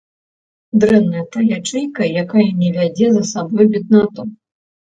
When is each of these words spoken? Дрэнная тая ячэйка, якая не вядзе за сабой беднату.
Дрэнная 0.83 1.25
тая 1.35 1.43
ячэйка, 1.59 2.03
якая 2.23 2.47
не 2.63 2.69
вядзе 2.79 3.11
за 3.19 3.23
сабой 3.33 3.65
беднату. 3.77 4.21